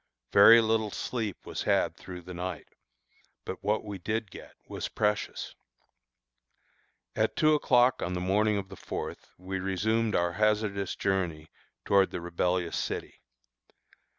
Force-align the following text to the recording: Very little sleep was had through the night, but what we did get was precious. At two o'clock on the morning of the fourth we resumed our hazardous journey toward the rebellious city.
Very 0.31 0.61
little 0.61 0.89
sleep 0.89 1.45
was 1.45 1.61
had 1.61 1.95
through 1.95 2.21
the 2.23 2.33
night, 2.33 2.65
but 3.45 3.63
what 3.63 3.85
we 3.85 3.99
did 3.99 4.31
get 4.31 4.55
was 4.67 4.87
precious. 4.87 5.53
At 7.15 7.35
two 7.35 7.53
o'clock 7.53 8.01
on 8.01 8.13
the 8.13 8.19
morning 8.19 8.57
of 8.57 8.69
the 8.69 8.75
fourth 8.75 9.29
we 9.37 9.59
resumed 9.59 10.15
our 10.15 10.31
hazardous 10.31 10.95
journey 10.95 11.51
toward 11.85 12.09
the 12.09 12.19
rebellious 12.19 12.77
city. 12.77 13.21